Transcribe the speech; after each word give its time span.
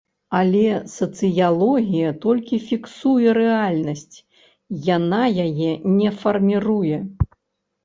Але 0.37 0.69
сацыялогія 0.93 2.13
толькі 2.23 2.59
фіксуе 2.71 3.29
рэальнасць, 3.39 4.17
яна 4.89 5.23
яе 5.47 5.71
не 6.01 6.09
фарміруе. 6.25 6.97